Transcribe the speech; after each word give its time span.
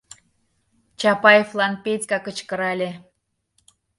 —Чапаевлан 0.99 1.73
Петька 1.83 2.17
кычкырале. 2.25 2.89